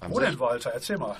[0.00, 0.70] Am Wo denn, Walter?
[0.70, 1.16] Erzähl mal.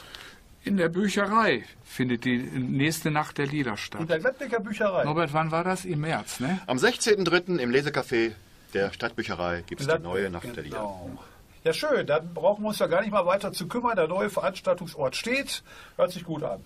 [0.64, 4.08] In der Bücherei findet die nächste Nacht der Lieder In statt.
[4.08, 5.04] der Gladbecker Bücherei.
[5.04, 5.84] Norbert, wann war das?
[5.84, 6.58] Im März, ne?
[6.66, 7.58] Am 16.03.
[7.58, 8.32] im Lesecafé
[8.72, 10.78] der Stadtbücherei gibt es die neue Nacht der Lieder.
[10.78, 11.18] genau.
[11.62, 12.06] Ja, schön.
[12.06, 13.96] Dann brauchen wir uns ja gar nicht mal weiter zu kümmern.
[13.96, 15.62] Der neue Veranstaltungsort steht.
[15.96, 16.64] Hört sich gut an.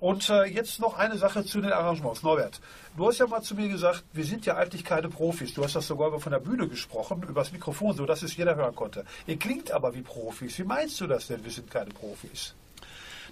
[0.00, 2.22] Und äh, jetzt noch eine Sache zu den Arrangements.
[2.22, 2.60] Norbert,
[2.96, 5.54] du hast ja mal zu mir gesagt, wir sind ja eigentlich keine Profis.
[5.54, 8.74] Du hast das sogar von der Bühne gesprochen, übers Mikrofon, so dass es jeder hören
[8.74, 9.04] konnte.
[9.26, 10.58] Ihr klingt aber wie Profis.
[10.58, 12.54] Wie meinst du das denn, wir sind keine Profis?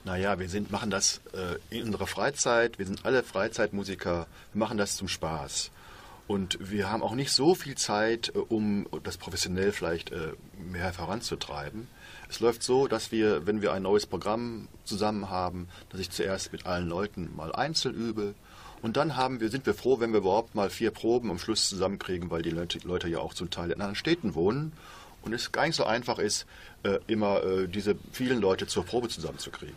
[0.05, 2.79] Naja, wir sind, machen das äh, in unserer Freizeit.
[2.79, 4.27] Wir sind alle Freizeitmusiker.
[4.53, 5.71] Wir machen das zum Spaß.
[6.27, 10.93] Und wir haben auch nicht so viel Zeit, äh, um das professionell vielleicht äh, mehr
[10.93, 11.89] voranzutreiben.
[12.29, 16.53] Es läuft so, dass wir, wenn wir ein neues Programm zusammen haben, dass ich zuerst
[16.53, 18.35] mit allen Leuten mal einzeln übe.
[18.83, 21.69] Und dann haben wir, sind wir froh, wenn wir überhaupt mal vier Proben am Schluss
[21.69, 24.73] zusammenkriegen, weil die Leute, ja auch zum Teil in anderen Städten wohnen.
[25.23, 26.45] Und es gar nicht so einfach ist,
[26.83, 29.75] äh, immer äh, diese vielen Leute zur Probe zusammenzukriegen.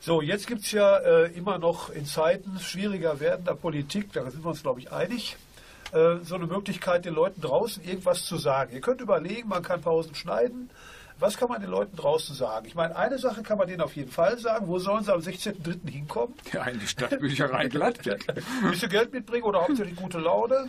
[0.00, 4.44] So, jetzt gibt es ja äh, immer noch in Zeiten schwieriger werdender Politik, da sind
[4.44, 5.36] wir uns, glaube ich, einig,
[5.92, 8.72] äh, so eine Möglichkeit, den Leuten draußen irgendwas zu sagen.
[8.72, 10.70] Ihr könnt überlegen, man kann Pausen schneiden.
[11.18, 12.66] Was kann man den Leuten draußen sagen?
[12.66, 14.66] Ich meine, eine Sache kann man denen auf jeden Fall sagen.
[14.66, 15.88] Wo sollen sie am 16.03.
[15.88, 16.34] hinkommen?
[16.52, 18.26] Ja, in die Stadtbücherei Gladbeck.
[18.62, 20.68] Bisschen Geld mitbringen oder hauptsächlich gute Laune?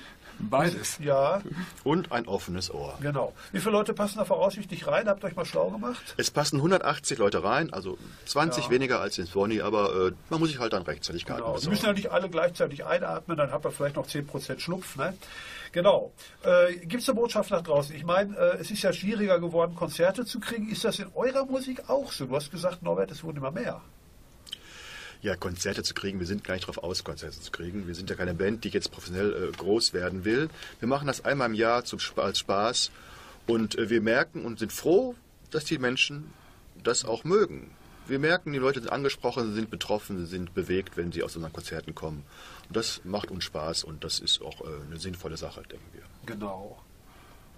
[0.50, 0.98] Beides.
[1.00, 1.42] Ja,
[1.84, 2.98] Und ein offenes Ohr.
[3.02, 3.34] genau.
[3.52, 5.08] Wie viele Leute passen da voraussichtlich rein?
[5.08, 6.14] Habt ihr euch mal schlau gemacht?
[6.18, 10.50] Es passen 180 Leute rein, also 20 weniger als in Sony, aber äh, man muss
[10.50, 11.54] sich halt dann rechtzeitig Karten Genau.
[11.58, 11.72] Sie besorgen.
[11.72, 14.96] müssen ja nicht alle gleichzeitig einatmen, dann hat man vielleicht noch 10% Schnupf.
[14.96, 15.14] Ne?
[15.72, 16.12] Genau.
[16.44, 17.96] Äh, Gibt es eine Botschaft nach draußen?
[17.96, 20.70] Ich meine, äh, es ist ja schwieriger geworden, Konzerte zu kriegen.
[20.70, 22.26] Ist das in eurer Musik auch so?
[22.26, 23.82] Du hast gesagt, Norbert, es wurden immer mehr.
[25.24, 27.88] Ja, Konzerte zu kriegen, wir sind gar nicht darauf aus, Konzerte zu kriegen.
[27.88, 30.50] Wir sind ja keine Band, die jetzt professionell äh, groß werden will.
[30.82, 32.92] Wir machen das einmal im Jahr zum, als Spaß
[33.48, 35.16] und äh, wir merken und sind froh,
[35.50, 36.26] dass die Menschen
[36.84, 37.72] das auch mögen.
[38.06, 41.96] Wir merken, die Leute sind angesprochen, sind betroffen, sind bewegt, wenn sie aus unseren Konzerten
[41.96, 42.26] kommen.
[42.68, 46.04] Und das macht uns Spaß und das ist auch äh, eine sinnvolle Sache, denken wir.
[46.26, 46.83] Genau.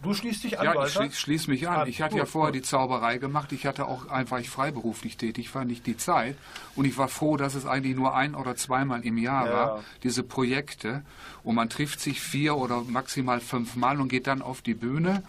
[0.04, 0.91] Du schließt dich an, Ja, ich Walter?
[1.02, 1.80] schließe schließ mich an.
[1.82, 2.58] Ah, Ich hatte ja gut, vorher gut.
[2.62, 3.52] die Zauberei gemacht.
[3.52, 6.38] Ich hatte auch einfach ich freiberuflich tätig, war nicht die Zeit.
[6.76, 9.54] Und ich war froh, dass es eigentlich nur ein oder zweimal im Jahr Ja.
[9.54, 11.04] war, diese Projekte.
[11.43, 15.24] Und man trifft sich vier oder maximal fünfmal und geht dann auf die Bühne.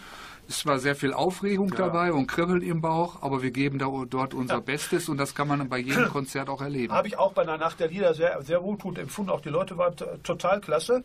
[0.49, 4.33] Es war sehr viel Aufregung dabei und Kribbeln im Bauch, aber wir geben da, dort
[4.33, 6.93] unser Bestes und das kann man bei jedem Konzert auch erleben.
[6.93, 9.31] Habe ich auch bei der Nacht der Lieder sehr, sehr wohltuend empfunden.
[9.33, 11.03] Auch die Leute waren total klasse.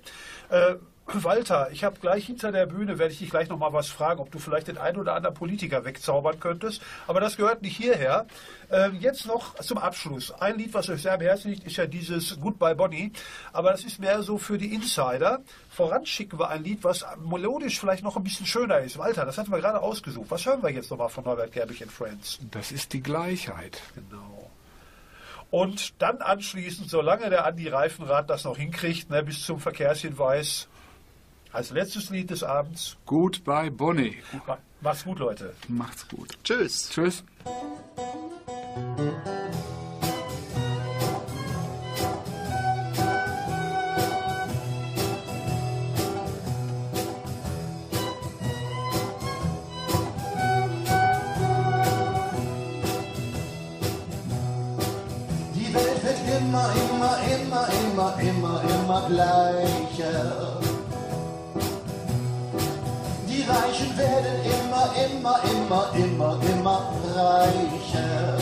[0.49, 0.75] Äh,
[1.07, 4.19] Walter, ich habe gleich hinter der Bühne, werde ich dich gleich noch mal was fragen,
[4.19, 6.81] ob du vielleicht den einen oder anderen Politiker wegzaubern könntest.
[7.07, 8.25] Aber das gehört nicht hierher.
[8.71, 10.31] Ähm, jetzt noch zum Abschluss.
[10.31, 13.11] Ein Lied, was euch sehr am Herzen liegt, ist ja dieses Goodbye Bonnie.
[13.51, 15.41] Aber das ist mehr so für die Insider.
[15.69, 18.97] Voran schicken wir ein Lied, was melodisch vielleicht noch ein bisschen schöner ist.
[18.97, 20.27] Walter, das hatten wir gerade ausgesucht.
[20.29, 22.39] Was hören wir jetzt noch mal von Norbert Gerbig and Friends?
[22.51, 23.81] Das ist die Gleichheit.
[23.95, 24.49] Genau.
[25.49, 30.69] Und dann anschließend, solange der Andi Reifenrad das noch hinkriegt, ne, bis zum Verkehrshinweis,
[31.53, 32.97] als letztes Lied des Abends.
[33.05, 34.17] Goodbye Bonnie.
[34.47, 35.53] Ma- Macht's gut, Leute.
[35.67, 36.37] Macht's gut.
[36.43, 36.89] Tschüss.
[36.89, 37.23] Tschüss.
[55.55, 60.50] Die Welt wird immer, immer, immer, immer, immer, immer gleicher.
[63.51, 68.37] Die Reichen werden immer, immer, immer, immer, immer reicher.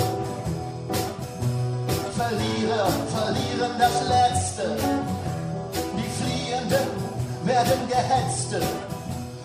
[2.15, 4.77] Verlierer verlieren das Letzte.
[5.97, 6.87] Die Fliehenden
[7.43, 8.61] werden gehetzte.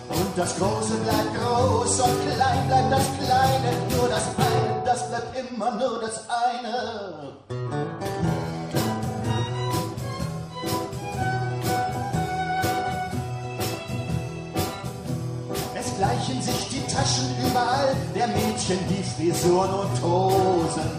[0.09, 3.71] Und das Große bleibt groß und klein bleibt das Kleine.
[3.97, 7.33] Nur das eine, das bleibt immer nur das eine.
[15.97, 20.91] Gleichen sich die Taschen überall, der Mädchen die Frisuren und Hosen.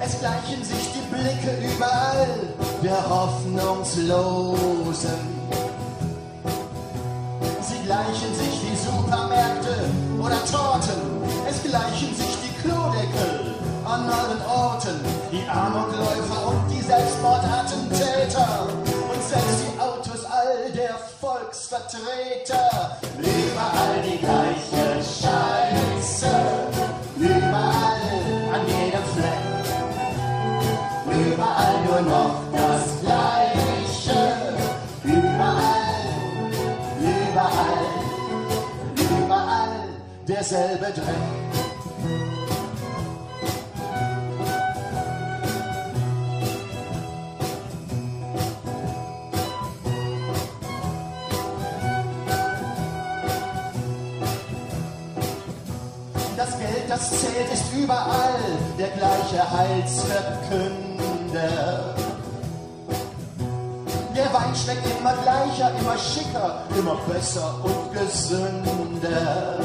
[0.00, 5.36] Es gleichen sich die Blicke überall, der Hoffnungslosen.
[7.60, 9.76] Sie gleichen sich die Supermärkte
[10.18, 11.00] oder Torten.
[11.48, 13.54] Es gleichen sich die Klodeckel
[13.84, 15.00] an allen Orten.
[15.30, 18.68] Die Amokläufer und die Selbstmordattentäter.
[19.12, 19.65] Und selbst
[20.96, 22.98] der Volksvertreter.
[23.18, 26.34] Überall die gleiche Scheiße.
[27.18, 28.00] Überall
[28.52, 29.44] an jedem Fleck.
[31.26, 34.20] Überall nur noch das Gleiche.
[35.04, 35.76] Überall
[36.98, 37.86] Überall,
[38.94, 39.88] überall
[40.26, 41.75] derselbe Dreck.
[56.88, 58.38] Das zählt, ist überall
[58.78, 61.96] der gleiche Heilsverkünder.
[64.14, 69.58] Der Wein schmeckt immer gleicher, immer schicker, immer besser und gesünder.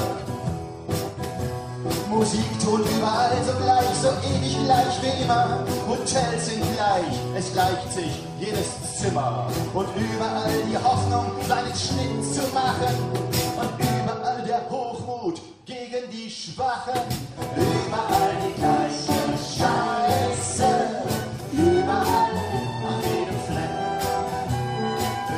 [2.09, 5.63] Musik tut überall so gleich, so ewig gleich wie immer.
[5.87, 8.69] Hotels sind gleich, es gleicht sich jedes
[8.99, 9.47] Zimmer.
[9.73, 12.93] Und überall die Hoffnung, seinen Schnitt zu machen.
[13.57, 15.80] Und überall der Hochmut die
[16.41, 16.99] Schwachen.
[17.55, 20.71] Überall die gleiche Scheiße.
[21.51, 22.35] Überall
[22.89, 23.73] an jedem Fleck.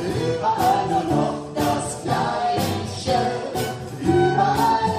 [0.00, 3.18] Überall nur noch das Gleiche.
[4.00, 4.94] Überall,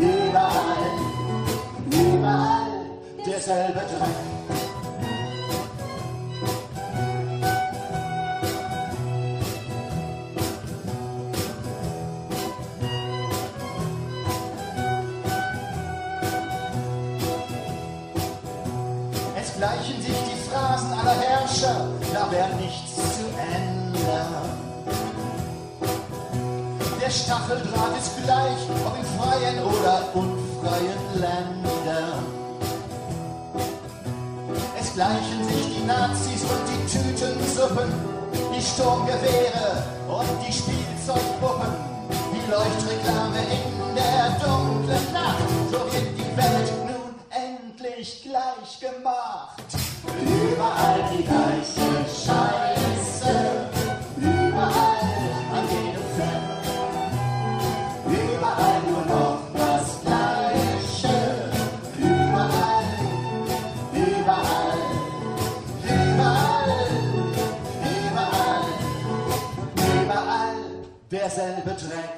[0.00, 0.94] überall,
[1.90, 2.72] überall
[3.26, 4.23] derselbe Dreck.
[22.34, 24.50] Wär nichts zu ändern.
[27.00, 32.24] Der Stacheldraht ist gleich, ob in freien oder unfreien Ländern.
[34.80, 37.92] Es gleichen sich die Nazis und die Tütensuppen,
[38.54, 41.72] die Sturmgewehre und die Spielzeugpuppen,
[42.32, 45.48] die Leuchtreklame in der dunklen Nacht.
[45.70, 49.83] So wird die Welt nun endlich gleich gemacht.
[71.34, 72.10] Derselbe Dreck.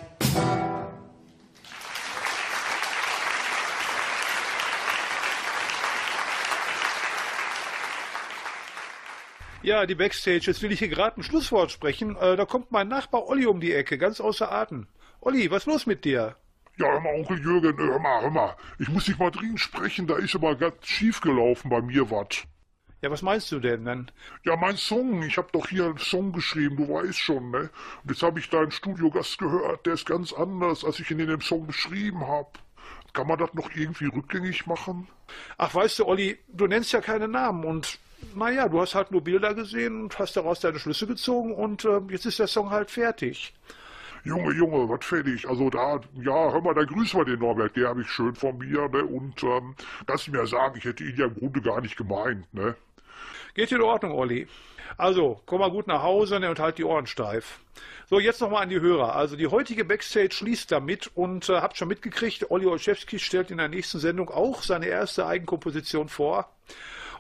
[9.63, 10.43] Ja, die Backstage.
[10.43, 12.17] Jetzt will ich hier gerade ein Schlusswort sprechen.
[12.17, 14.87] Äh, da kommt mein Nachbar Olli um die Ecke, ganz außer Atem.
[15.21, 16.37] Olli, was ist los mit dir?
[16.79, 18.57] Ja, hör mal, Onkel Jürgen, hör mal, hör mal.
[18.79, 22.45] Ich muss dich mal dringend sprechen, da ist aber ganz schief gelaufen bei mir was.
[23.07, 24.11] Ja, was meinst du denn dann?
[24.45, 27.71] Ja, mein Song, ich hab doch hier einen Song geschrieben, du weißt schon, ne?
[28.03, 31.29] Und jetzt habe ich deinen Studiogast gehört, der ist ganz anders, als ich ihn in
[31.29, 32.59] dem Song beschrieben hab.
[33.13, 35.07] Kann man das noch irgendwie rückgängig machen?
[35.57, 38.01] Ach, weißt du, Olli, du nennst ja keine Namen und
[38.35, 42.01] naja, du hast halt nur Bilder gesehen und hast daraus deine Schlüsse gezogen und äh,
[42.11, 43.55] jetzt ist der Song halt fertig.
[44.25, 45.49] Junge, Junge, was fertig.
[45.49, 48.59] Also da, ja, hör mal, da grüßen wir den Norbert, der habe ich schön von
[48.59, 49.05] mir, ne?
[49.05, 49.77] Und ähm,
[50.09, 52.75] lass mir sagen, ich hätte ihn ja im Grunde gar nicht gemeint, ne?
[53.57, 54.49] Geht in Ordnung, Olli.
[54.99, 57.61] Also, komm mal gut nach Hause ne, und halt die Ohren steif.
[58.11, 59.17] So, jetzt nochmal an die Hörer.
[59.17, 63.57] Also, die heutige Backstage schließt damit und äh, habt schon mitgekriegt, Olli Olszewski stellt in
[63.57, 66.51] der nächsten Sendung auch seine erste Eigenkomposition vor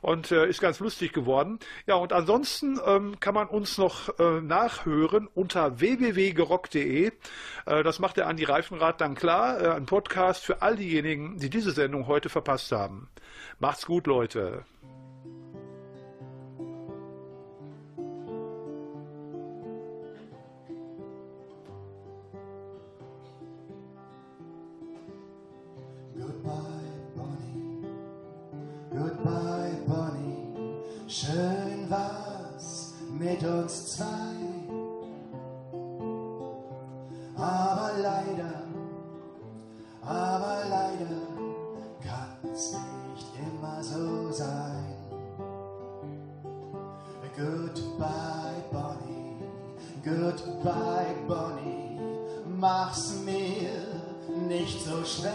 [0.02, 1.58] und äh, ist ganz lustig geworden.
[1.86, 7.12] Ja, und ansonsten ähm, kann man uns noch äh, nachhören unter www.gerock.de.
[7.64, 9.58] Äh, das macht der Andi Reifenrad dann klar.
[9.58, 13.08] Äh, ein Podcast für all diejenigen, die diese Sendung heute verpasst haben.
[13.58, 14.66] Macht's gut, Leute.
[31.08, 34.06] Schön war's mit uns zwei.
[37.36, 38.62] Aber leider,
[40.02, 41.22] aber leider
[42.02, 44.96] kann's nicht immer so sein.
[47.36, 49.36] Goodbye, Bonnie.
[50.02, 52.00] Goodbye, Bonnie.
[52.58, 53.68] Mach's mir
[54.48, 55.32] nicht so schwer.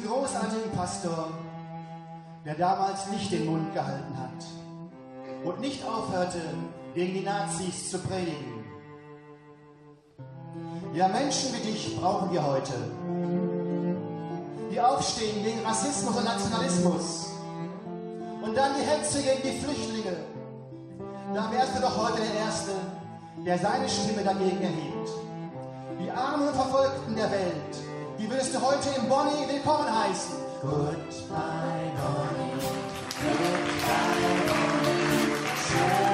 [0.02, 1.28] Diesem großartigen Pastor,
[2.44, 4.44] der damals nicht den Mund gehalten hat
[5.44, 6.40] und nicht aufhörte,
[6.94, 8.64] gegen die Nazis zu predigen.
[10.94, 12.72] Ja, Menschen wie dich brauchen wir heute,
[14.70, 17.30] die aufstehen gegen Rassismus und Nationalismus
[18.42, 20.16] und dann die Hetze gegen die Flüchtlinge.
[21.34, 22.72] Da wärst du doch heute der Erste,
[23.46, 25.10] der seine Stimme dagegen erhebt.
[25.98, 30.34] Die Armen und Verfolgten der Welt, die würdest du heute in Bonnie willkommen heißen.
[30.62, 32.62] Goodbye, Bonnie.
[33.22, 34.12] Goodbye,
[34.46, 36.11] Bonnie.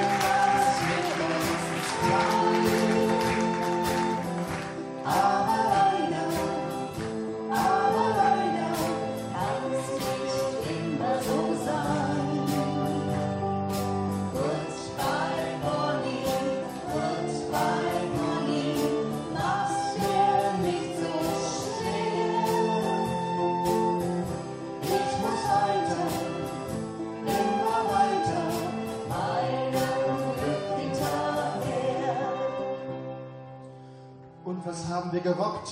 [35.09, 35.69] Haben wir gerockt.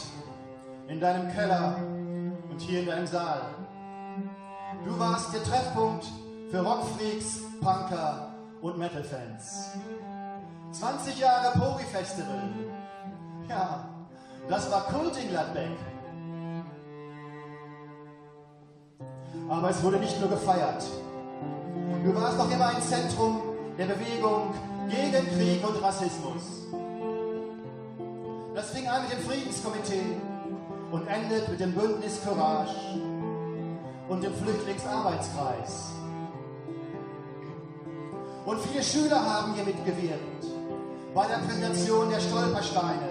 [0.88, 1.75] In deinem Keller
[2.49, 3.41] und hier in deinem Saal.
[4.83, 6.07] Du warst der Treffpunkt
[6.49, 8.31] für Rockfreaks, Punker
[8.61, 9.73] und Metal-Fans.
[10.71, 12.49] 20 Jahre Pori-Festival.
[13.47, 13.88] Ja,
[14.49, 15.77] das war Kult in Gladbeck.
[19.49, 20.83] Aber es wurde nicht nur gefeiert.
[22.03, 23.41] Du warst noch immer ein Zentrum
[23.77, 24.53] der Bewegung
[24.89, 26.65] gegen Krieg und Rassismus.
[28.58, 30.18] Das fing an mit dem Friedenskomitee
[30.91, 32.74] und endet mit dem Bündnis Courage
[34.10, 35.91] und dem Flüchtlingsarbeitskreis.
[38.47, 40.47] Und viele Schüler haben hier mitgewirkt
[41.14, 43.10] bei der Präsentation der Stolpersteine.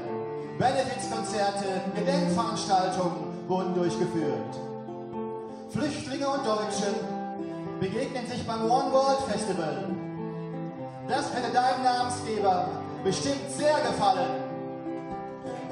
[0.58, 4.52] Benefizkonzerte, Gedenkveranstaltungen wurden durchgeführt.
[5.70, 6.92] Flüchtlinge und Deutsche
[7.78, 9.94] begegnen sich beim One World Festival.
[11.06, 12.66] Das hätte deinem Namensgeber
[13.04, 14.45] bestimmt sehr gefallen.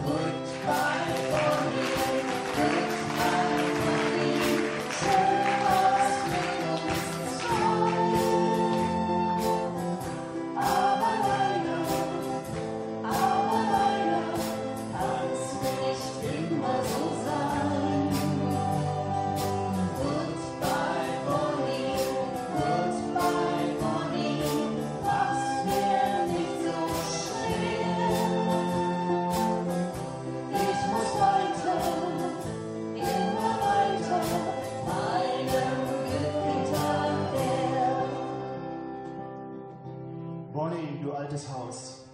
[0.06, 2.03] Ich
[40.54, 42.04] Bonnie, du altes Haus.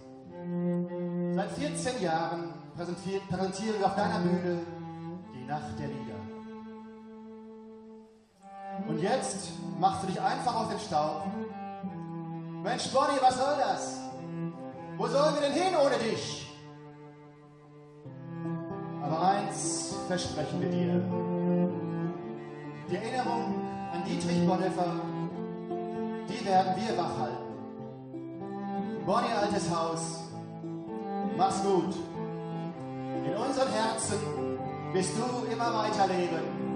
[1.35, 4.65] Seit 14 Jahren präsentier- präsentieren wir auf deiner Bühne
[5.35, 6.15] die Nacht der Lieder.
[8.87, 11.23] Und jetzt machst du dich einfach aus dem Staub.
[12.63, 13.99] Mensch, Bonnie, was soll das?
[14.97, 16.51] Wo sollen wir denn hin ohne dich?
[19.03, 21.03] Aber eins versprechen wir dir.
[22.89, 23.53] Die Erinnerung
[23.93, 24.93] an Dietrich Bonhoeffer,
[26.27, 27.40] die werden wir wachhalten.
[29.05, 30.29] Bonnie altes Haus,
[31.35, 31.95] mach's gut.
[33.25, 34.19] In unseren Herzen
[34.93, 36.70] wirst du immer weiterleben.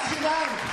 [0.00, 0.69] Herzlichen Dank.